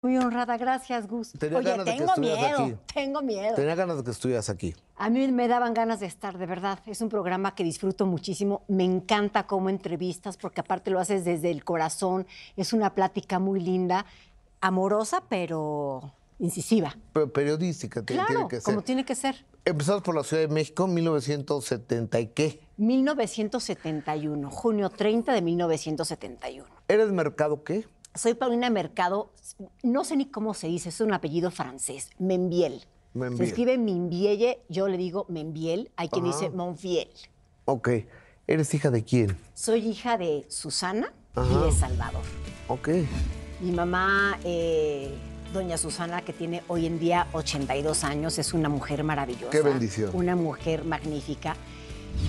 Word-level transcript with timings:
Muy 0.00 0.16
honrada, 0.16 0.56
gracias, 0.56 1.08
Gus. 1.08 1.32
Tenía 1.32 1.58
Oye, 1.58 1.70
ganas 1.70 1.84
de 1.86 1.90
que 1.92 1.98
tengo 1.98 2.10
estuvieras 2.12 2.40
miedo, 2.40 2.62
aquí. 2.62 2.76
tengo 2.94 3.22
miedo. 3.22 3.54
Tenía 3.56 3.74
ganas 3.74 3.96
de 3.96 4.04
que 4.04 4.10
estuvieras 4.12 4.48
aquí. 4.48 4.76
A 4.96 5.10
mí 5.10 5.26
me 5.32 5.48
daban 5.48 5.74
ganas 5.74 5.98
de 5.98 6.06
estar, 6.06 6.38
de 6.38 6.46
verdad. 6.46 6.78
Es 6.86 7.00
un 7.00 7.08
programa 7.08 7.56
que 7.56 7.64
disfruto 7.64 8.06
muchísimo. 8.06 8.62
Me 8.68 8.84
encanta 8.84 9.48
cómo 9.48 9.70
entrevistas, 9.70 10.36
porque 10.36 10.60
aparte 10.60 10.92
lo 10.92 11.00
haces 11.00 11.24
desde 11.24 11.50
el 11.50 11.64
corazón. 11.64 12.28
Es 12.56 12.72
una 12.72 12.94
plática 12.94 13.40
muy 13.40 13.58
linda, 13.58 14.06
amorosa, 14.60 15.24
pero 15.28 16.14
incisiva. 16.38 16.96
Pero 17.12 17.32
periodística 17.32 18.00
tiene, 18.02 18.22
Claro, 18.22 18.34
tiene 18.34 18.48
que 18.50 18.56
ser. 18.60 18.64
como 18.64 18.82
tiene 18.84 19.04
que 19.04 19.14
ser. 19.16 19.44
Empezamos 19.64 20.02
por 20.02 20.14
la 20.14 20.22
Ciudad 20.22 20.42
de 20.44 20.48
México, 20.48 20.86
1970 20.86 22.20
y 22.20 22.26
qué. 22.28 22.60
1971, 22.76 24.48
junio 24.48 24.90
30 24.90 25.32
de 25.32 25.42
1971. 25.42 26.64
¿Eres 26.86 27.10
mercado 27.10 27.64
qué? 27.64 27.84
Soy 28.18 28.34
Paulina 28.34 28.68
Mercado, 28.68 29.30
no 29.84 30.02
sé 30.02 30.16
ni 30.16 30.26
cómo 30.26 30.52
se 30.52 30.66
dice, 30.66 30.88
es 30.88 31.00
un 31.00 31.12
apellido 31.12 31.52
francés, 31.52 32.10
Membiel. 32.18 32.84
Membiel. 33.14 33.38
Se 33.38 33.44
escribe 33.44 33.78
Mimbielle, 33.78 34.58
yo 34.68 34.88
le 34.88 34.96
digo 34.96 35.24
Membiel, 35.28 35.92
hay 35.96 36.08
quien 36.08 36.26
Ajá. 36.26 36.36
dice 36.36 36.50
Monfiel. 36.50 37.08
Ok. 37.64 37.90
¿Eres 38.48 38.74
hija 38.74 38.90
de 38.90 39.04
quién? 39.04 39.36
Soy 39.54 39.86
hija 39.86 40.18
de 40.18 40.44
Susana 40.48 41.12
Ajá. 41.36 41.48
y 41.48 41.66
de 41.66 41.72
Salvador. 41.72 42.22
Ok. 42.66 42.88
Mi 43.60 43.70
mamá, 43.70 44.36
eh, 44.42 45.14
doña 45.52 45.78
Susana, 45.78 46.22
que 46.22 46.32
tiene 46.32 46.64
hoy 46.66 46.86
en 46.86 46.98
día 46.98 47.28
82 47.34 48.02
años, 48.02 48.36
es 48.38 48.52
una 48.52 48.68
mujer 48.68 49.04
maravillosa. 49.04 49.50
Qué 49.50 49.62
bendición. 49.62 50.10
Una 50.12 50.34
mujer 50.34 50.84
magnífica. 50.84 51.54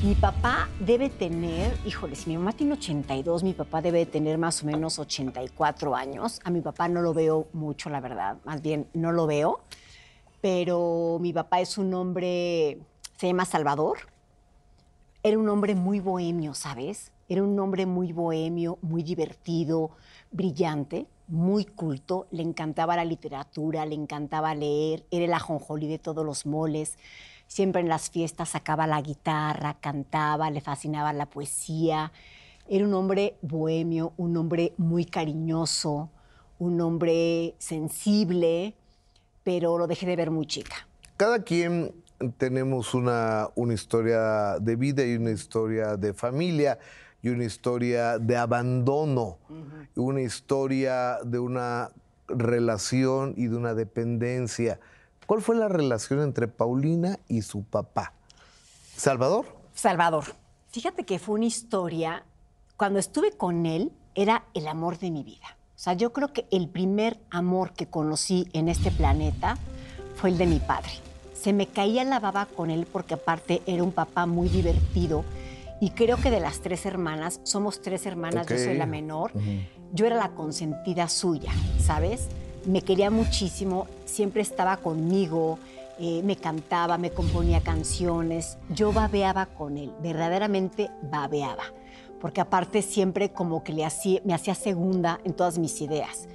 Mi 0.04 0.16
papá 0.16 0.70
debe 0.80 1.10
tener, 1.10 1.78
híjole, 1.86 2.16
si 2.16 2.30
mi 2.30 2.38
mamá 2.38 2.54
tiene 2.54 2.74
82, 2.74 3.44
mi 3.44 3.54
papá 3.54 3.82
debe 3.82 4.00
de 4.00 4.06
tener 4.06 4.38
más 4.38 4.64
o 4.64 4.66
menos 4.66 4.98
84 4.98 5.94
años. 5.94 6.40
A 6.46 6.50
mi 6.52 6.62
papá 6.62 6.88
no 6.88 7.02
lo 7.02 7.14
veo 7.14 7.48
mucho, 7.52 7.90
la 7.90 8.00
verdad, 8.00 8.38
más 8.46 8.62
bien 8.62 8.88
no 8.94 9.12
lo 9.12 9.28
veo. 9.28 9.60
Pero 10.40 11.18
mi 11.20 11.34
papá 11.34 11.60
es 11.60 11.78
un 11.78 11.94
hombre, 11.94 12.80
se 13.18 13.28
llama 13.28 13.44
Salvador. 13.44 13.98
Era 15.22 15.38
un 15.38 15.50
hombre 15.50 15.76
muy 15.76 16.00
bohemio, 16.00 16.53
¿sabes? 16.53 17.12
Era 17.30 17.44
un 17.44 17.58
hombre 17.59 17.85
muy 17.85 18.11
bohemio, 18.11 18.80
muy 18.81 19.03
divertido, 19.03 19.91
brillante, 20.31 21.05
muy 21.27 21.63
culto. 21.63 22.25
Le 22.31 22.41
encantaba 22.41 22.95
la 22.95 23.05
literatura, 23.05 23.85
le 23.85 23.94
encantaba 23.94 24.55
leer. 24.55 25.05
Era 25.11 25.25
el 25.25 25.33
ajonjolí 25.33 25.88
de 25.88 26.00
todos 26.00 26.25
los 26.25 26.47
moles. 26.47 26.97
Siempre 27.45 27.81
en 27.81 27.88
las 27.88 28.09
fiestas 28.09 28.50
sacaba 28.50 28.88
la 28.88 29.00
guitarra, 29.02 29.75
cantaba, 29.80 30.50
le 30.50 30.59
fascinaba 30.59 31.13
la 31.13 31.27
poesía. 31.27 32.11
Era 32.67 32.83
un 32.83 32.95
hombre 32.95 33.38
bohemio, 33.44 34.11
un 34.17 34.35
hombre 34.35 34.73
muy 34.77 35.05
cariñoso, 35.05 36.09
un 36.57 36.81
hombre 36.81 37.53
sensible, 37.59 38.73
pero 39.44 39.77
lo 39.77 39.85
dejé 39.85 40.07
de 40.07 40.16
ver 40.16 40.31
muy 40.31 40.47
chica. 40.47 40.88
Cada 41.16 41.44
quien 41.44 41.94
tenemos 42.38 42.95
una, 42.95 43.50
una 43.53 43.75
historia 43.75 44.57
de 44.59 44.75
vida 44.75 45.05
y 45.05 45.16
una 45.16 45.31
historia 45.31 45.95
de 45.95 46.13
familia 46.13 46.80
y 47.22 47.30
una 47.30 47.44
historia 47.44 48.17
de 48.17 48.38
abandono, 48.38 49.38
una 49.95 50.22
historia 50.22 51.17
de 51.23 51.39
una 51.39 51.92
relación 52.28 53.34
y 53.36 53.48
de 53.48 53.56
una 53.56 53.73
dependencia. 53.73 54.80
¿Cuál 55.25 55.42
fue 55.42 55.56
la 55.56 55.67
relación 55.67 56.22
entre 56.22 56.47
Paulina 56.47 57.20
y 57.28 57.42
su 57.42 57.64
papá? 57.64 58.14
¿Salvador? 58.95 59.45
Salvador. 59.73 60.25
Fíjate 60.70 61.06
que 61.06 61.20
fue 61.20 61.36
una 61.36 61.45
historia, 61.45 62.23
cuando 62.78 63.00
estuve 63.00 63.31
con 63.31 63.66
él, 63.66 63.92
era 64.16 64.45
el 64.53 64.67
amor 64.67 65.00
de 65.00 65.12
mi 65.12 65.23
vida. 65.23 65.58
O 65.75 65.81
sea, 65.81 65.94
yo 65.94 66.12
creo 66.12 66.34
que 66.34 66.45
el 66.52 66.67
primer 66.67 67.20
amor 67.31 67.73
que 67.73 67.88
conocí 67.88 68.47
en 68.53 68.67
este 68.67 68.92
planeta 68.92 69.58
fue 70.16 70.30
el 70.31 70.38
de 70.38 70.45
mi 70.45 70.59
padre. 70.59 70.92
Se 71.34 71.53
me 71.53 71.67
caía 71.67 72.03
la 72.03 72.20
baba 72.20 72.45
con 72.45 72.70
él 72.70 72.86
porque 72.92 73.14
aparte 73.14 73.62
era 73.66 73.84
un 73.84 73.94
papá 73.94 74.25
muy 74.25 74.50
divertido 74.50 75.23
y 75.81 75.91
creo 75.91 76.17
que 76.17 76.31
de 76.31 76.40
las 76.40 76.62
tres 76.62 76.85
hermanas, 76.85 77.40
somos 77.44 77.81
tres 77.81 78.06
hermanas, 78.06 78.47
yo 78.47 78.57
soy 78.57 78.78
la 78.78 78.85
menor, 78.85 79.31
yo 79.94 80.06
era 80.06 80.16
la 80.16 80.29
consentida 80.29 81.07
suya, 81.07 81.51
¿sabes? 81.79 82.28
Me 82.66 82.81
quería 82.81 83.09
muchísimo, 83.09 83.88
siempre 84.06 84.41
estaba 84.41 84.78
conmigo, 84.78 85.57
eh, 85.97 86.22
me 86.23 86.35
cantaba, 86.35 86.97
me 86.97 87.12
componía 87.12 87.62
canciones, 87.62 88.57
yo 88.69 88.91
babeaba 88.91 89.47
con 89.47 89.78
él, 89.78 89.91
verdaderamente 90.01 90.89
babeaba, 91.01 91.63
porque 92.19 92.41
aparte 92.41 92.81
siempre 92.81 93.31
como 93.31 93.63
que 93.63 93.73
le 93.73 93.85
hacía, 93.85 94.22
me 94.25 94.34
hacía 94.34 94.56
segunda 94.56 95.19
en 95.23 95.34
todas 95.34 95.57
mis 95.57 95.81
ideas. 95.81 96.28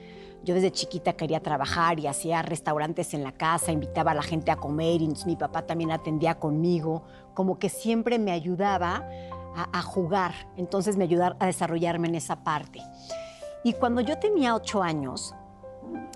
Yo 0.44 0.54
desde 0.54 0.70
chiquita 0.70 1.14
quería 1.14 1.40
trabajar 1.40 1.98
y 1.98 2.06
hacía 2.06 2.42
restaurantes 2.42 3.14
en 3.14 3.22
la 3.22 3.32
casa, 3.32 3.72
invitaba 3.72 4.10
a 4.10 4.14
la 4.14 4.22
gente 4.22 4.50
a 4.50 4.56
comer 4.56 5.00
y 5.00 5.10
mi 5.24 5.36
papá 5.36 5.62
también 5.62 5.90
atendía 5.90 6.34
conmigo, 6.34 7.02
como 7.32 7.58
que 7.58 7.70
siempre 7.70 8.18
me 8.18 8.30
ayudaba 8.30 9.02
a, 9.56 9.82
jugar, 9.82 10.34
entonces 10.56 10.96
me 10.96 11.04
ayudaba 11.04 11.36
a 11.38 11.46
desarrollarme 11.46 12.08
en 12.08 12.14
esa 12.16 12.42
parte. 12.42 12.80
Y 13.62 13.74
cuando 13.74 14.00
yo 14.00 14.18
tenía 14.18 14.54
ocho 14.54 14.82
años, 14.82 15.34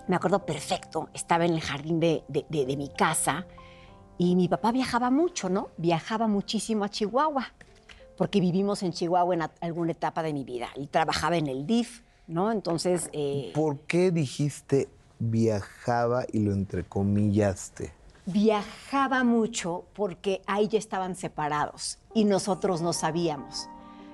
me 0.06 0.16
acuerdo 0.16 0.44
perfecto, 0.44 1.08
estaba 1.14 1.44
en 1.44 1.54
el 1.54 1.60
jardín 1.60 2.00
de, 2.00 2.24
de- 2.28 2.76
mi 2.76 2.88
casa 2.88 3.46
y 4.16 4.34
mi 4.36 4.48
papá 4.48 4.72
viajaba 4.72 5.10
mucho, 5.10 5.48
¿no? 5.48 5.68
Viajaba 5.76 6.26
muchísimo 6.26 6.84
a 6.84 6.88
Chihuahua, 6.88 7.52
porque 8.16 8.40
vivimos 8.40 8.82
en 8.82 8.92
Chihuahua 8.92 9.34
en 9.34 9.42
alguna 9.60 9.92
etapa 9.92 10.22
de 10.22 10.32
mi 10.32 10.44
vida. 10.44 10.68
Y 10.76 10.88
trabajaba 10.88 11.36
en 11.36 11.46
el 11.46 11.66
DIF, 11.66 12.02
¿no? 12.26 12.50
Entonces, 12.50 13.08
eh, 13.12 13.52
¿Por 13.54 13.78
qué 13.80 14.10
dijiste 14.10 14.88
viajaba 15.20 16.24
y 16.32 16.40
lo 16.40 16.52
entrecomillaste? 16.52 17.92
Viajaba 18.28 19.24
mucho 19.24 19.86
porque 19.94 20.42
ahí 20.46 20.68
ya 20.68 20.78
estaban 20.78 21.16
separados 21.16 21.98
y 22.12 22.24
nosotros 22.24 22.82
no 22.82 22.92
sabíamos. 22.92 23.70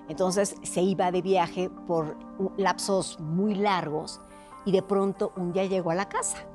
Entonces 0.09 0.55
se 0.63 0.83
iba 0.83 1.11
de 1.11 1.21
viaje 1.21 1.69
por 1.69 2.17
lapsos 2.57 3.19
muy 3.19 3.57
largos 3.57 4.21
y 4.65 4.71
de 4.71 4.83
pronto 4.83 5.33
un 5.37 5.53
día 5.53 5.65
llegó 5.65 5.91
a 5.91 5.97
la 5.97 6.09
casa 6.09 6.47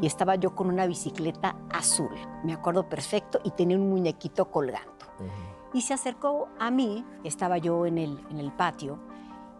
y 0.00 0.06
estaba 0.06 0.36
yo 0.36 0.54
con 0.54 0.68
una 0.68 0.86
bicicleta 0.86 1.56
azul, 1.72 2.14
me 2.44 2.52
acuerdo 2.52 2.88
perfecto, 2.88 3.40
y 3.44 3.50
tenía 3.50 3.76
un 3.76 3.90
muñequito 3.90 4.50
colgando. 4.50 5.04
Y 5.74 5.82
se 5.82 5.92
acercó 5.92 6.48
a 6.58 6.70
mí, 6.70 7.04
estaba 7.22 7.58
yo 7.58 7.84
en 7.84 7.98
el, 7.98 8.24
en 8.30 8.38
el 8.38 8.50
patio, 8.50 8.98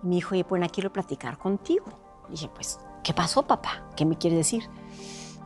y 0.03 0.07
me 0.07 0.15
dijo, 0.15 0.35
oye, 0.35 0.45
pues 0.45 0.73
quiero 0.73 0.93
platicar 0.93 1.37
contigo. 1.37 1.85
Y 2.29 2.33
dije, 2.33 2.49
pues, 2.55 2.81
¿qué 3.05 3.13
pasó, 3.13 3.43
papá? 3.43 3.91
¿Qué 3.97 4.07
me 4.07 4.17
quieres 4.17 4.39
decir? 4.39 4.63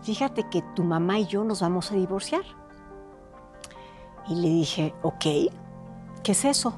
Fíjate 0.04 0.44
que 0.50 0.60
tu 0.60 0.84
mamá 0.84 1.18
y 1.18 1.26
yo 1.26 1.44
nos 1.44 1.62
vamos 1.62 1.90
a 1.90 1.94
divorciar. 1.94 2.44
Y 4.28 4.34
le 4.34 4.48
dije, 4.48 4.94
ok, 5.02 5.24
¿qué 6.22 6.32
es 6.32 6.44
eso? 6.44 6.74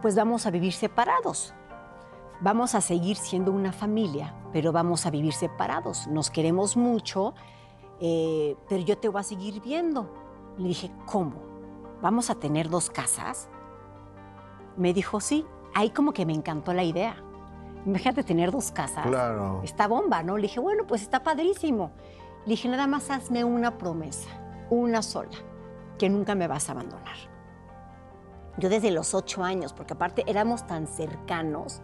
Pues 0.00 0.16
vamos 0.16 0.46
a 0.46 0.50
vivir 0.50 0.72
separados. 0.72 1.52
Vamos 2.40 2.74
a 2.74 2.80
seguir 2.80 3.16
siendo 3.16 3.52
una 3.52 3.72
familia, 3.72 4.34
pero 4.54 4.72
vamos 4.72 5.04
a 5.04 5.10
vivir 5.10 5.34
separados. 5.34 6.06
Nos 6.06 6.30
queremos 6.30 6.78
mucho, 6.78 7.34
eh, 8.00 8.56
pero 8.68 8.82
yo 8.82 8.96
te 8.96 9.10
voy 9.10 9.20
a 9.20 9.24
seguir 9.24 9.60
viendo. 9.60 10.10
Le 10.56 10.68
dije, 10.68 10.90
¿cómo? 11.04 11.34
¿Vamos 12.00 12.30
a 12.30 12.36
tener 12.36 12.70
dos 12.70 12.88
casas? 12.88 13.50
Me 14.78 14.94
dijo, 14.94 15.20
sí. 15.20 15.44
Ahí 15.74 15.90
como 15.90 16.12
que 16.12 16.24
me 16.24 16.32
encantó 16.32 16.72
la 16.72 16.84
idea. 16.84 17.23
Imagínate 17.86 18.22
tener 18.24 18.50
dos 18.50 18.70
casas. 18.70 19.06
Claro. 19.06 19.60
Esta 19.62 19.86
bomba, 19.86 20.22
¿no? 20.22 20.36
Le 20.36 20.42
dije, 20.42 20.60
bueno, 20.60 20.86
pues 20.86 21.02
está 21.02 21.22
padrísimo. 21.22 21.90
Le 22.46 22.50
dije, 22.50 22.68
nada 22.68 22.86
más 22.86 23.10
hazme 23.10 23.44
una 23.44 23.78
promesa, 23.78 24.28
una 24.70 25.02
sola, 25.02 25.36
que 25.98 26.08
nunca 26.08 26.34
me 26.34 26.46
vas 26.46 26.68
a 26.68 26.72
abandonar. 26.72 27.16
Yo 28.58 28.68
desde 28.68 28.90
los 28.90 29.14
ocho 29.14 29.42
años, 29.42 29.72
porque 29.72 29.94
aparte 29.94 30.24
éramos 30.26 30.66
tan 30.66 30.86
cercanos, 30.86 31.80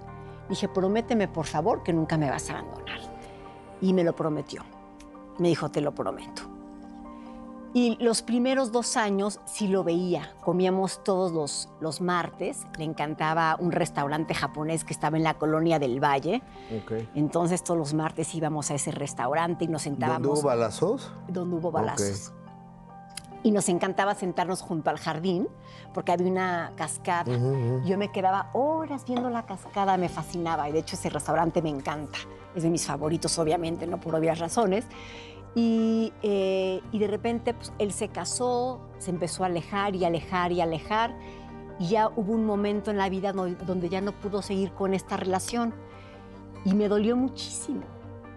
dije, 0.49 0.69
prométeme 0.69 1.29
por 1.29 1.47
favor 1.47 1.83
que 1.83 1.93
nunca 1.93 2.17
me 2.17 2.31
vas 2.31 2.49
a 2.51 2.59
abandonar. 2.59 3.01
Y 3.81 3.93
me 3.93 4.05
lo 4.05 4.15
prometió. 4.15 4.63
Me 5.39 5.49
dijo, 5.49 5.71
te 5.71 5.81
lo 5.81 5.95
prometo. 5.95 6.43
Y 7.73 7.97
los 8.03 8.23
primeros 8.23 8.73
dos 8.73 8.97
años 8.97 9.41
sí 9.45 9.69
lo 9.69 9.85
veía. 9.85 10.35
Comíamos 10.41 11.05
todos 11.05 11.31
los, 11.31 11.69
los 11.81 12.01
martes. 12.01 12.67
Le 12.77 12.85
encantaba 12.85 13.57
un 13.61 13.71
restaurante 13.71 14.35
japonés 14.35 14.85
que 14.85 14.93
estaba 14.93 15.17
en 15.17 15.23
la 15.23 15.35
colonia 15.35 15.79
del 15.79 16.03
Valle. 16.03 16.43
Ok. 16.83 16.93
Entonces 17.15 17.63
todos 17.63 17.79
los 17.79 17.95
martes 17.95 18.35
íbamos 18.35 18.71
a 18.73 18.75
ese 18.75 18.91
restaurante 18.91 19.67
y 19.67 19.69
nos 19.69 19.83
sentábamos. 19.83 20.23
¿Dónde 20.23 20.41
hubo 20.41 20.49
balazos? 20.49 21.13
donde 21.29 21.57
hubo 21.57 21.71
balazos. 21.71 22.33
Y 23.43 23.53
nos 23.53 23.69
encantaba 23.71 24.15
sentarnos 24.15 24.61
junto 24.61 24.91
al 24.91 24.99
jardín 24.99 25.49
porque 25.95 26.13
había 26.13 26.31
una 26.31 26.73
cascada. 26.77 27.35
Ujú, 27.35 27.47
ujú. 27.47 27.83
Yo 27.87 27.97
me 27.97 28.11
quedaba 28.11 28.51
horas 28.53 29.05
viendo 29.07 29.31
la 29.31 29.47
cascada, 29.47 29.97
me 29.97 30.09
fascinaba. 30.09 30.69
Y 30.69 30.73
de 30.73 30.81
hecho 30.81 30.97
ese 30.97 31.09
restaurante 31.09 31.63
me 31.63 31.71
encanta. 31.71 32.19
Es 32.55 32.65
de 32.65 32.69
mis 32.69 32.85
favoritos, 32.85 33.39
obviamente, 33.39 33.87
no 33.87 33.99
por 34.01 34.15
obvias 34.15 34.41
razones. 34.41 34.85
Y, 35.55 36.13
eh, 36.23 36.81
y 36.93 36.99
de 36.99 37.07
repente 37.09 37.55
pues, 37.55 37.73
él 37.79 37.93
se 37.93 38.09
casó, 38.09 38.81
se 38.99 39.11
empezó 39.11 39.43
a 39.43 39.47
alejar 39.47 39.97
y 39.97 40.05
alejar 40.05 40.53
y 40.53 40.61
alejar. 40.61 41.17
Y 41.79 41.89
ya 41.89 42.09
hubo 42.15 42.33
un 42.33 42.45
momento 42.45 42.91
en 42.91 42.99
la 42.99 43.09
vida 43.09 43.33
no- 43.33 43.47
donde 43.47 43.89
ya 43.89 44.01
no 44.01 44.13
pudo 44.13 44.43
seguir 44.43 44.73
con 44.73 44.95
esta 44.95 45.17
relación. 45.17 45.75
Y 46.65 46.75
me 46.75 46.89
dolió 46.89 47.17
muchísimo. 47.17 47.83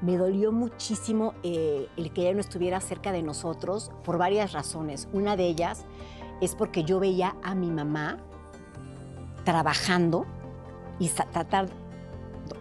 me 0.02 0.18
dolió 0.18 0.52
muchísimo 0.52 1.34
eh, 1.44 1.88
el 1.96 2.12
que 2.12 2.24
ella 2.24 2.34
no 2.34 2.42
estuviera 2.42 2.82
cerca 2.82 3.14
de 3.14 3.24
nosotros 3.24 3.90
por 4.04 4.18
varias 4.18 4.52
razones. 4.52 5.08
Una 5.14 5.38
de 5.38 5.46
ellas 5.48 5.86
es 6.42 6.56
porque 6.56 6.84
yo 6.84 7.00
veía 7.00 7.38
a 7.42 7.56
mi 7.56 7.72
mamá 7.72 8.18
trabajando 9.46 10.26
y 11.00 11.08
tratar, 11.10 11.68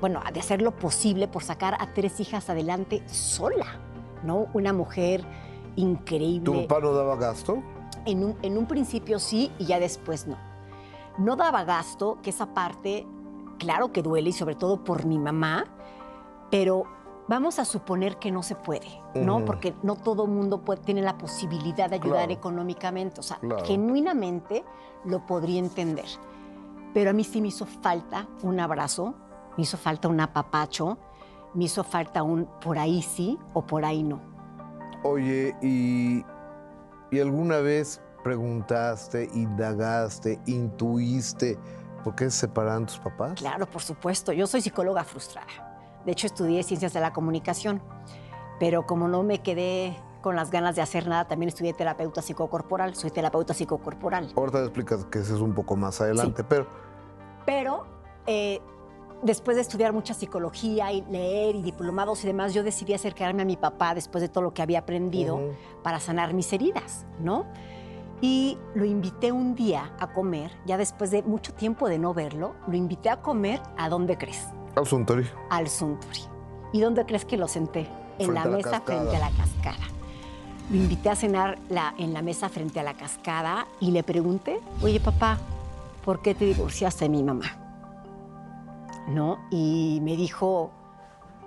bueno, 0.01 0.21
de 0.33 0.39
hacer 0.39 0.63
lo 0.63 0.77
posible 0.77 1.27
por 1.27 1.43
sacar 1.43 1.77
a 1.81 1.93
tres 1.93 2.21
hijas 2.21 2.49
adelante 2.49 3.03
sola, 3.09 3.81
¿no? 4.23 4.47
Una 4.53 4.73
mujer 4.73 5.25
increíble. 5.77 6.45
¿Tu 6.45 6.67
papá 6.67 6.81
no 6.81 6.93
daba 6.93 7.17
gasto? 7.17 7.63
En 8.05 8.25
un, 8.25 8.37
en 8.43 8.59
un 8.59 8.67
principio 8.67 9.19
sí 9.19 9.51
y 9.59 9.67
ya 9.67 9.79
después 9.79 10.27
no. 10.27 10.37
No 11.19 11.37
daba 11.37 11.65
gasto, 11.65 12.19
que 12.23 12.31
esa 12.31 12.55
parte, 12.55 13.07
claro 13.59 13.93
que 13.93 14.03
duele 14.03 14.31
y 14.31 14.33
sobre 14.33 14.55
todo 14.55 14.83
por 14.83 15.05
mi 15.05 15.19
mamá, 15.19 15.67
pero 16.51 16.85
vamos 17.29 17.59
a 17.59 17.65
suponer 17.65 18.19
que 18.19 18.31
no 18.31 18.43
se 18.43 18.55
puede, 18.55 18.89
¿no? 19.15 19.45
Porque 19.45 19.75
no 19.83 19.97
todo 19.97 20.27
mundo 20.27 20.63
puede, 20.63 20.83
tiene 20.83 21.03
la 21.03 21.17
posibilidad 21.19 21.89
de 21.89 21.97
ayudar 21.97 22.31
económicamente. 22.31 23.21
O 23.21 23.23
sea, 23.23 23.39
genuinamente 23.65 24.65
lo 25.05 25.25
podría 25.27 25.59
entender. 25.59 26.07
Pero 26.93 27.11
a 27.11 27.13
mí 27.13 27.25
sí 27.25 27.41
me 27.41 27.49
hizo 27.49 27.65
falta 27.65 28.27
un 28.43 28.61
abrazo, 28.61 29.15
me 29.57 29.63
hizo 29.63 29.79
falta 29.79 30.09
un 30.09 30.21
apapacho, 30.21 30.99
me 31.55 31.65
hizo 31.65 31.85
falta 31.85 32.23
un 32.23 32.47
por 32.61 32.79
ahí 32.79 33.03
sí 33.03 33.39
o 33.53 33.63
por 33.65 33.85
ahí 33.85 34.03
no. 34.03 34.21
Oye, 35.05 35.55
¿y, 35.63 36.25
¿y 37.11 37.21
alguna 37.21 37.59
vez 37.59 38.01
preguntaste, 38.23 39.29
indagaste, 39.35 40.41
intuiste 40.47 41.59
por 42.05 42.15
qué 42.15 42.25
se 42.25 42.39
separaron 42.39 42.87
tus 42.87 42.99
papás? 42.99 43.35
Claro, 43.35 43.67
por 43.67 43.83
supuesto. 43.83 44.33
Yo 44.33 44.47
soy 44.47 44.61
psicóloga 44.61 45.05
frustrada. 45.05 45.47
De 46.05 46.13
hecho, 46.13 46.27
estudié 46.27 46.63
ciencias 46.63 46.93
de 46.93 47.01
la 47.01 47.13
comunicación, 47.13 47.81
pero 48.59 48.87
como 48.87 49.09
no 49.09 49.23
me 49.23 49.41
quedé 49.41 49.97
con 50.21 50.37
las 50.37 50.51
ganas 50.51 50.77
de 50.77 50.83
hacer 50.83 51.07
nada, 51.07 51.27
también 51.27 51.49
estudié 51.49 51.73
terapeuta 51.73 52.23
psicocorporal, 52.23 52.95
soy 52.95 53.11
terapeuta 53.11 53.55
psicocorporal. 53.55 54.33
Ahorita 54.37 54.59
te 54.59 54.65
explicas 54.65 55.05
que 55.07 55.19
eso 55.19 55.35
es 55.35 55.41
un 55.41 55.55
poco 55.55 55.77
más 55.77 56.01
adelante, 56.01 56.45
pero... 56.45 56.67
Pero 57.45 57.85
eh, 58.27 58.61
después 59.23 59.57
de 59.57 59.63
estudiar 59.63 59.93
mucha 59.93 60.15
psicología 60.15 60.93
y 60.93 61.03
leer 61.03 61.55
y 61.55 61.63
diplomados 61.63 62.23
y 62.25 62.27
demás, 62.27 62.53
yo 62.53 62.63
decidí 62.63 62.93
acercarme 62.93 63.43
a 63.43 63.45
mi 63.45 63.57
papá 63.57 63.95
después 63.95 64.21
de 64.23 64.29
todo 64.29 64.43
lo 64.43 64.53
que 64.53 64.63
había 64.63 64.81
aprendido 64.81 65.41
para 65.83 66.01
sanar 66.01 66.35
mis 66.35 66.53
heridas, 66.53 67.07
¿no? 67.21 67.47
Y 68.21 68.59
lo 68.75 68.85
invité 68.85 69.33
un 69.33 69.55
día 69.55 69.93
a 69.99 70.13
comer, 70.13 70.53
ya 70.65 70.77
después 70.77 71.11
de 71.11 71.23
mucho 71.23 71.53
tiempo 71.55 71.89
de 71.89 71.99
no 71.99 72.15
verlo, 72.15 72.55
lo 72.69 72.77
invité 72.77 73.11
a 73.11 73.21
comer 73.21 73.61
a 73.77 73.89
dónde 73.89 74.17
crees. 74.17 74.47
Al 74.77 74.87
Suntory. 74.87 75.29
Al 75.51 75.69
Suntory. 75.69 76.21
¿Y 76.73 76.81
dónde 76.81 77.05
crees 77.05 77.25
que 77.25 77.37
lo 77.37 77.49
senté? 77.49 77.89
En 78.19 78.35
la 78.35 78.45
mesa 78.45 78.81
frente 78.81 79.17
a 79.17 79.19
la 79.19 79.31
cascada. 79.31 79.87
Lo 80.71 80.77
invité 80.77 81.11
a 81.11 81.17
cenar 81.17 81.59
la, 81.69 81.95
en 81.99 82.13
la 82.13 82.23
mesa 82.23 82.49
frente 82.49 82.79
a 82.79 82.83
la 82.83 82.95
cascada 82.95 83.67
y 83.81 83.91
le 83.91 84.05
pregunté, 84.05 84.61
oye 84.83 85.01
papá, 85.01 85.39
¿por 86.05 86.23
qué 86.23 86.35
te 86.35 86.45
divorciaste 86.45 87.07
de 87.07 87.09
mi 87.09 87.25
mamá? 87.25 87.62
¿No? 89.09 89.39
Y 89.51 90.01
me 90.03 90.17
dijo 90.17 90.71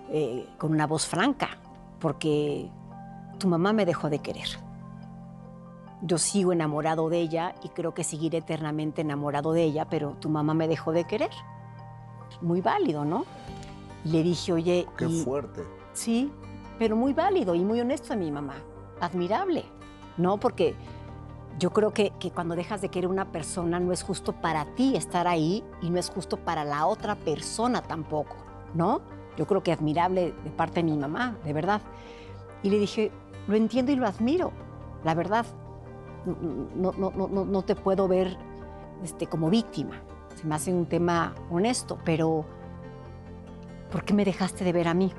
eh, 0.10 0.48
con 0.58 0.72
una 0.72 0.88
voz 0.88 1.08
franca, 1.08 1.58
porque 2.00 2.70
tu 3.40 3.48
mamá 3.48 3.74
me 3.74 3.86
dejó 3.86 4.10
de 4.10 4.20
querer. 4.20 4.48
Yo 6.02 6.18
sigo 6.18 6.52
enamorado 6.52 7.10
de 7.10 7.20
ella 7.20 7.56
y 7.64 7.70
creo 7.70 7.94
que 7.94 8.04
seguiré 8.04 8.40
eternamente 8.40 9.02
enamorado 9.02 9.54
de 9.54 9.64
ella, 9.64 9.86
pero 9.90 10.12
tu 10.20 10.30
mamá 10.30 10.54
me 10.54 10.68
dejó 10.68 10.92
de 10.92 11.06
querer 11.06 11.32
muy 12.42 12.62
válido, 12.62 13.06
¿no? 13.06 13.26
le 14.06 14.22
dije, 14.22 14.54
oye... 14.54 14.88
Qué 14.98 15.08
fuerte. 15.08 15.64
Sí, 15.94 16.32
pero 16.78 16.96
muy 16.96 17.14
válido 17.14 17.56
y 17.56 17.64
muy 17.64 17.82
honesto 17.82 18.14
a 18.14 18.16
mi 18.16 18.32
mamá. 18.32 18.56
Admirable, 19.02 19.66
¿no? 20.18 20.40
Porque 20.40 20.76
yo 21.60 21.72
creo 21.72 21.92
que, 21.92 22.12
que, 22.20 22.32
cuando 22.32 22.56
dejas 22.56 22.82
de 22.82 22.90
querer 22.90 23.10
una 23.10 23.32
persona 23.32 23.80
no 23.80 23.92
es 23.92 24.04
justo 24.04 24.34
para 24.34 24.66
ti 24.76 24.96
estar 24.96 25.28
ahí 25.28 25.64
y 25.82 25.90
no 25.90 26.00
es 26.00 26.10
justo 26.10 26.38
para 26.38 26.64
la 26.64 26.86
otra 26.86 27.16
persona 27.16 27.82
tampoco, 27.82 28.36
¿no? 28.74 29.02
Yo 29.38 29.48
creo 29.48 29.64
que 29.64 29.72
admirable 29.72 30.34
de 30.44 30.50
parte 30.50 30.76
de 30.76 30.84
mi 30.84 30.98
mamá, 30.98 31.38
de 31.44 31.54
verdad. 31.54 31.82
Y 32.64 32.70
le 32.70 32.80
dije, 32.80 33.12
lo 33.48 33.56
entiendo 33.56 33.92
y 33.92 33.96
lo 33.96 34.08
admiro, 34.08 34.52
la 35.04 35.14
verdad. 35.14 35.46
No, 36.26 36.92
no, 36.94 37.12
no, 37.12 37.28
no 37.28 37.62
te 37.62 37.76
puedo 37.76 38.08
ver 38.08 38.38
este, 39.04 39.28
como 39.28 39.50
víctima 39.50 40.02
se 40.36 40.46
me 40.46 40.56
hace 40.56 40.74
un 40.74 40.86
tema 40.86 41.34
honesto, 41.50 41.98
pero 42.04 42.46
¿por 43.92 44.04
qué 44.04 44.14
me 44.14 44.26
dejaste 44.26 44.64
de 44.64 44.74
ver 44.74 44.88
a 44.88 44.94
mí? 44.94 45.12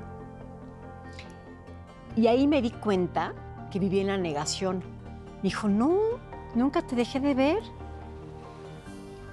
Y 2.15 2.27
ahí 2.27 2.47
me 2.47 2.61
di 2.61 2.71
cuenta 2.71 3.33
que 3.71 3.79
vivía 3.79 4.01
en 4.01 4.07
la 4.07 4.17
negación. 4.17 4.83
Me 5.37 5.43
dijo, 5.43 5.67
no, 5.67 5.97
nunca 6.55 6.81
te 6.81 6.95
dejé 6.95 7.19
de 7.19 7.33
ver. 7.33 7.63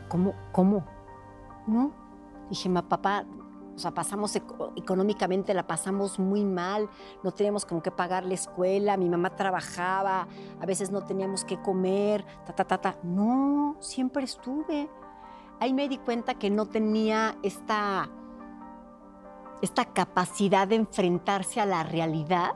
¿Cómo? 0.09 0.35
¿Cómo? 0.53 0.85
No. 1.67 1.93
Dije, 2.51 2.69
ma, 2.69 2.83
papá, 2.83 3.25
o 3.75 3.79
sea, 3.79 3.93
pasamos 3.93 4.37
económicamente, 4.77 5.55
la 5.55 5.67
pasamos 5.67 6.19
muy 6.19 6.45
mal, 6.45 6.89
no 7.23 7.33
teníamos 7.33 7.65
con 7.65 7.81
qué 7.81 7.91
pagar 7.91 8.25
la 8.25 8.35
escuela, 8.35 8.97
mi 8.97 9.09
mamá 9.09 9.31
trabajaba, 9.31 10.29
a 10.61 10.67
veces 10.67 10.91
no 10.91 11.03
teníamos 11.03 11.45
qué 11.45 11.61
comer, 11.61 12.25
ta, 12.47 12.55
ta, 12.55 12.65
ta, 12.65 12.79
ta. 12.79 12.97
No, 13.03 13.77
siempre 13.81 14.25
estuve 14.25 14.89
ahí 15.61 15.73
me 15.73 15.89
di 15.89 15.99
cuenta 15.99 16.35
que 16.35 16.51
no 16.51 16.67
tenía 16.67 17.37
esta, 17.43 18.09
esta 19.63 19.85
capacidad 19.87 20.69
de 20.69 20.77
enfrentarse 20.77 21.61
a 21.61 21.67
la 21.67 21.83
realidad 21.83 22.53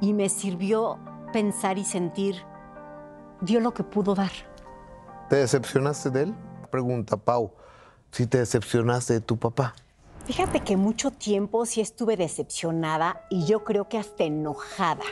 y 0.00 0.12
me 0.14 0.28
sirvió 0.28 0.98
pensar 1.32 1.78
y 1.78 1.84
sentir, 1.84 2.42
dio 3.40 3.60
lo 3.60 3.72
que 3.72 3.84
pudo 3.84 4.14
dar. 4.14 4.32
¿Te 5.28 5.36
decepcionaste 5.36 6.10
de 6.10 6.22
él? 6.22 6.34
Pregunta 6.70 7.16
Pau, 7.16 7.52
si 8.10 8.26
te 8.26 8.38
decepcionaste 8.38 9.14
de 9.14 9.20
tu 9.20 9.36
papá. 9.36 9.74
Fíjate 10.24 10.60
que 10.60 10.76
mucho 10.76 11.10
tiempo 11.10 11.64
sí 11.64 11.80
estuve 11.80 12.16
decepcionada 12.16 13.24
y 13.30 13.46
yo 13.46 13.64
creo 13.64 13.88
que 13.88 13.98
hasta 13.98 14.24
enojada. 14.24 15.04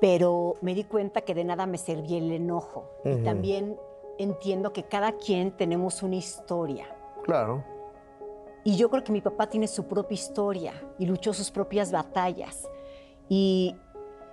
Pero 0.00 0.56
me 0.60 0.74
di 0.74 0.84
cuenta 0.84 1.22
que 1.22 1.34
de 1.34 1.44
nada 1.44 1.64
me 1.64 1.78
servía 1.78 2.18
el 2.18 2.30
enojo. 2.32 2.90
Y 3.04 3.22
también 3.24 3.76
entiendo 4.18 4.72
que 4.72 4.82
cada 4.82 5.12
quien 5.12 5.52
tenemos 5.52 6.02
una 6.02 6.16
historia. 6.16 6.94
Claro. 7.24 7.64
Y 8.64 8.76
yo 8.76 8.90
creo 8.90 9.02
que 9.02 9.12
mi 9.12 9.20
papá 9.20 9.48
tiene 9.48 9.66
su 9.66 9.86
propia 9.86 10.14
historia 10.14 10.72
y 10.98 11.06
luchó 11.06 11.32
sus 11.32 11.50
propias 11.50 11.90
batallas. 11.90 12.68
Y 13.28 13.76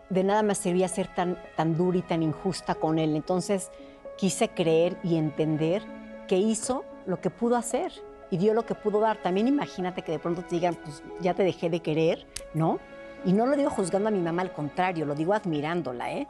de 0.09 0.23
nada 0.23 0.43
me 0.43 0.55
servía 0.55 0.87
ser 0.87 1.07
tan, 1.13 1.37
tan 1.55 1.77
dura 1.77 1.97
y 1.97 2.01
tan 2.01 2.23
injusta 2.23 2.75
con 2.75 2.99
él. 2.99 3.15
Entonces 3.15 3.71
quise 4.17 4.49
creer 4.49 4.97
y 5.03 5.17
entender 5.17 5.83
que 6.27 6.37
hizo 6.37 6.83
lo 7.05 7.21
que 7.21 7.29
pudo 7.29 7.55
hacer 7.55 7.91
y 8.31 8.37
dio 8.37 8.53
lo 8.53 8.65
que 8.65 8.75
pudo 8.75 8.99
dar. 8.99 9.17
También 9.17 9.47
imagínate 9.47 10.01
que 10.01 10.11
de 10.11 10.19
pronto 10.19 10.43
te 10.43 10.55
digan, 10.55 10.75
pues 10.75 11.03
ya 11.21 11.33
te 11.33 11.43
dejé 11.43 11.69
de 11.69 11.81
querer, 11.81 12.25
¿no? 12.53 12.79
Y 13.25 13.33
no 13.33 13.45
lo 13.45 13.55
digo 13.55 13.69
juzgando 13.69 14.09
a 14.09 14.11
mi 14.11 14.19
mamá, 14.19 14.43
al 14.43 14.53
contrario, 14.53 15.05
lo 15.05 15.15
digo 15.15 15.33
admirándola, 15.33 16.11
¿eh? 16.13 16.27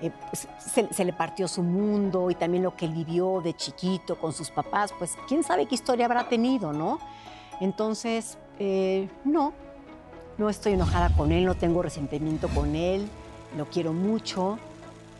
Eh, 0.00 0.10
pues, 0.30 0.48
se, 0.58 1.04
le 1.04 1.12
partió 1.12 1.46
su 1.46 1.62
mundo 1.62 2.28
y 2.30 2.34
también 2.34 2.64
lo 2.64 2.74
que 2.74 2.88
vivió 2.88 3.40
de 3.40 3.54
chiquito 3.54 4.18
con 4.18 4.32
sus 4.32 4.50
papás, 4.50 4.92
pues 4.98 5.16
quién 5.28 5.44
sabe 5.44 5.66
qué 5.66 5.76
historia 5.76 6.06
habrá 6.06 6.28
tenido, 6.28 6.72
¿no? 6.72 6.98
Entonces, 7.60 8.36
eh, 8.58 9.08
no, 9.24 9.52
no 10.38 10.48
estoy 10.48 10.72
enojada 10.72 11.14
con 11.16 11.32
él, 11.32 11.44
no 11.44 11.54
tengo 11.54 11.82
resentimiento 11.82 12.48
con 12.48 12.74
él, 12.74 13.08
lo 13.56 13.66
quiero 13.66 13.92
mucho 13.92 14.58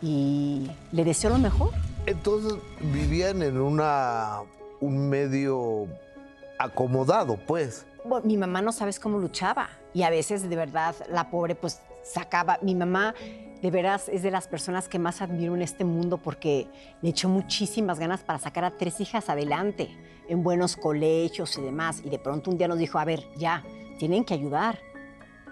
y 0.01 0.69
le 0.91 1.03
deseo 1.03 1.29
lo 1.29 1.37
mejor. 1.37 1.71
Entonces, 2.05 2.53
vivían 2.81 3.41
en 3.41 3.57
una, 3.57 4.39
un 4.81 5.09
medio 5.09 5.87
acomodado, 6.59 7.37
pues. 7.47 7.85
mi 8.23 8.37
mamá 8.37 8.61
no 8.61 8.71
sabes 8.71 8.99
cómo 8.99 9.17
luchaba 9.19 9.69
y 9.93 10.03
a 10.03 10.09
veces 10.09 10.49
de 10.49 10.55
verdad 10.55 10.95
la 11.09 11.29
pobre 11.29 11.55
pues 11.55 11.79
sacaba, 12.03 12.59
mi 12.61 12.75
mamá 12.75 13.13
de 13.61 13.71
veras 13.71 14.09
es 14.09 14.23
de 14.23 14.31
las 14.31 14.47
personas 14.47 14.89
que 14.89 14.99
más 14.99 15.21
admiro 15.21 15.55
en 15.55 15.61
este 15.61 15.85
mundo 15.85 16.17
porque 16.17 16.67
le 17.01 17.09
echó 17.09 17.29
muchísimas 17.29 17.97
ganas 17.97 18.21
para 18.21 18.37
sacar 18.37 18.65
a 18.65 18.71
tres 18.71 18.99
hijas 18.99 19.29
adelante 19.29 19.89
en 20.27 20.43
buenos 20.43 20.75
colegios 20.75 21.57
y 21.57 21.61
demás. 21.61 22.01
Y 22.03 22.09
de 22.09 22.19
pronto 22.19 22.51
un 22.51 22.57
día 22.57 22.67
nos 22.67 22.77
dijo, 22.77 22.99
a 22.99 23.05
ver, 23.05 23.23
ya, 23.37 23.63
tienen 23.99 24.25
que 24.25 24.33
ayudar. 24.33 24.79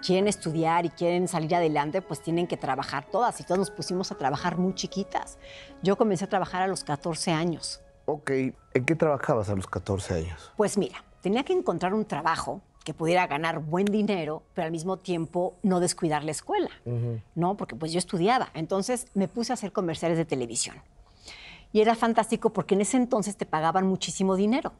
Quieren 0.04 0.26
estudiar 0.26 0.84
y 0.84 0.90
quieren 0.90 1.28
salir 1.28 1.54
adelante, 1.54 2.02
pues 2.02 2.20
tienen 2.20 2.46
que 2.46 2.56
trabajar 2.56 3.06
todas. 3.10 3.40
Y 3.40 3.44
todas 3.44 3.58
nos 3.58 3.70
pusimos 3.70 4.10
a 4.10 4.16
trabajar 4.16 4.58
muy 4.58 4.74
chiquitas. 4.74 5.38
Yo 5.82 5.96
comencé 5.96 6.24
a 6.24 6.28
trabajar 6.28 6.62
a 6.62 6.66
los 6.66 6.82
14 6.82 7.30
años. 7.30 7.80
Ok, 8.06 8.30
¿en 8.30 8.84
qué 8.84 8.96
trabajabas 8.96 9.48
a 9.48 9.54
los 9.54 9.66
14 9.66 10.14
años? 10.14 10.52
Pues 10.56 10.76
mira, 10.76 11.04
tenía 11.20 11.44
que 11.44 11.52
encontrar 11.52 11.94
un 11.94 12.04
trabajo 12.04 12.60
que 12.84 12.94
pudiera 12.94 13.26
ganar 13.28 13.60
buen 13.60 13.84
dinero, 13.84 14.42
pero 14.54 14.66
al 14.66 14.72
mismo 14.72 14.96
tiempo 14.96 15.54
no 15.62 15.78
descuidar 15.78 16.24
la 16.24 16.32
escuela, 16.32 16.70
¿no? 17.34 17.56
Porque 17.56 17.76
pues 17.76 17.92
yo 17.92 17.98
estudiaba. 17.98 18.48
Entonces 18.54 19.06
me 19.14 19.28
puse 19.28 19.52
a 19.52 19.54
hacer 19.54 19.72
comerciales 19.72 20.18
de 20.18 20.24
televisión. 20.24 20.76
Y 21.72 21.80
era 21.80 21.94
fantástico 21.94 22.50
porque 22.50 22.74
en 22.74 22.80
ese 22.80 22.96
entonces 22.96 23.36
te 23.36 23.46
pagaban 23.46 23.86
muchísimo 23.86 24.36
dinero. 24.36 24.72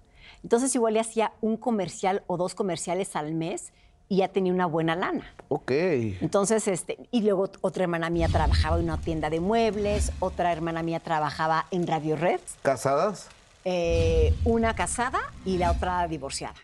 Entonces 0.42 0.74
igual 0.74 0.94
le 0.94 1.00
hacía 1.00 1.32
un 1.40 1.56
comercial 1.56 2.24
o 2.26 2.36
dos 2.36 2.54
comerciales 2.54 3.14
al 3.14 3.32
mes 3.34 3.72
y 4.12 4.16
ya 4.16 4.28
tenía 4.28 4.52
una 4.52 4.66
buena 4.66 4.94
lana. 4.94 5.24
Ok. 5.48 5.70
Entonces, 5.70 6.68
este, 6.68 6.98
y 7.10 7.22
luego 7.22 7.48
otra 7.62 7.84
hermana 7.84 8.10
mía 8.10 8.28
trabajaba 8.28 8.76
en 8.76 8.84
una 8.84 8.98
tienda 8.98 9.30
de 9.30 9.40
muebles, 9.40 10.12
otra 10.20 10.52
hermana 10.52 10.82
mía 10.82 11.00
trabajaba 11.00 11.64
en 11.70 11.86
Radio 11.86 12.16
Red, 12.16 12.40
¿Casadas? 12.60 13.28
eh, 13.64 14.34
una 14.44 14.74
casada 14.74 15.18
y 15.46 15.56
la 15.56 15.70
otra 15.70 16.06
divorciada. 16.08 16.56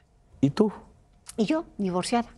¿Y 0.43 0.50
tú? 0.50 0.71
Y 1.38 1.47
yo, 1.47 1.64
divorciada. 1.78 2.28